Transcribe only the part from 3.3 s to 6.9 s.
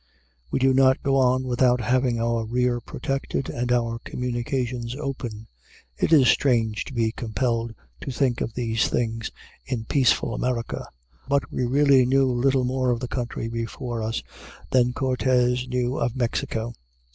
and our communications open. It is strange